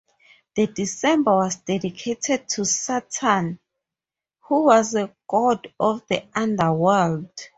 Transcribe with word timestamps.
That 0.55 0.73
December 0.73 1.31
was 1.35 1.57
dedicated 1.57 2.49
to 2.49 2.65
Saturn, 2.65 3.59
who 4.39 4.63
was 4.63 4.95
a 4.95 5.15
god 5.27 5.71
of 5.79 6.01
the 6.07 6.25
underworld. 6.33 7.29